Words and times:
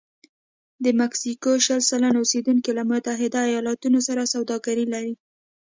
د 0.83 0.85
مکسیکو 1.01 1.51
شل 1.65 1.79
سلنه 1.89 2.17
اوسېدونکي 2.21 2.71
له 2.77 2.83
متحده 2.91 3.39
ایالتونو 3.51 3.99
سره 4.07 4.31
سوداګري 4.33 4.85
لري. 4.93 5.13